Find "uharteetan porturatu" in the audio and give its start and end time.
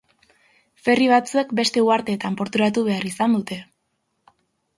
1.89-2.85